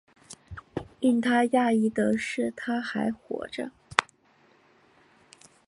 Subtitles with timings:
[0.99, 3.69] 令他讶异的是她还活着